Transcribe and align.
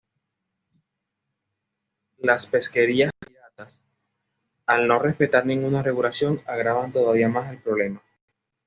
Las 2.17 2.47
pesquerías 2.47 3.11
piratas, 3.19 3.83
al 4.65 4.87
no 4.87 4.97
respetar 4.97 5.45
ninguna 5.45 5.83
regulación, 5.83 6.41
agravan 6.47 6.91
todavía 6.91 7.29
más 7.29 7.51
el 7.51 7.61
problema. 7.61 8.01